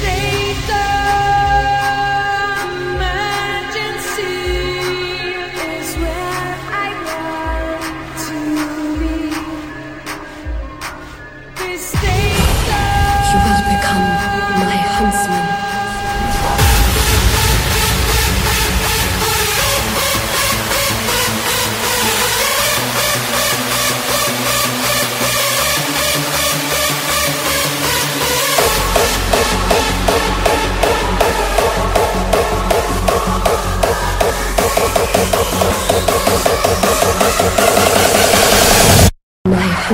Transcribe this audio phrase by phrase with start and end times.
[0.00, 0.23] stay.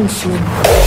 [0.01, 0.80] consumo.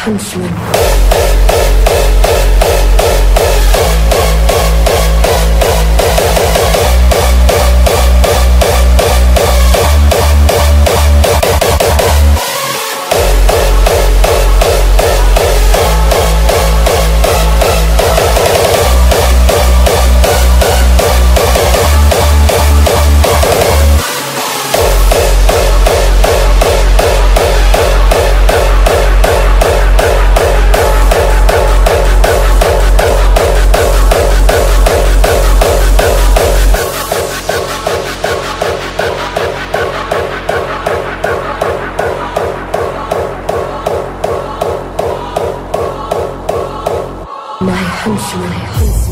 [0.00, 1.69] Huntsman.
[47.62, 49.09] 奈恨谁？